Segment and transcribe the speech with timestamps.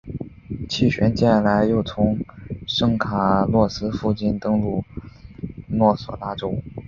[0.67, 2.17] 气旋接下来又从
[2.65, 4.83] 圣卡洛斯附近登陆
[5.95, 6.59] 索诺拉州。